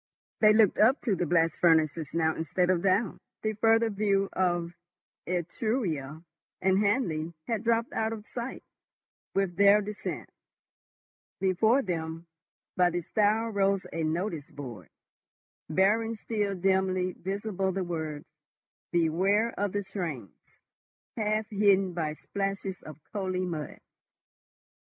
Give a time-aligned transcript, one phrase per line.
[0.39, 4.73] They looked up to the blast furnaces now instead of down; the further view of
[5.27, 6.23] Etruria
[6.59, 8.63] and Hanley had dropped out of sight
[9.35, 10.27] with their descent.
[11.39, 12.25] Before them,
[12.75, 14.89] by the stile rose a notice board,
[15.69, 18.25] bearing still dimly visible, the words,
[18.91, 20.31] "BEWARE OF THE TRAINS,"
[21.15, 23.79] half hidden by splashes of coaly mud.